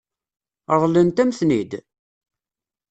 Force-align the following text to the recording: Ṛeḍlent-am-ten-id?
Ṛeḍlent-am-ten-id? 0.75 1.71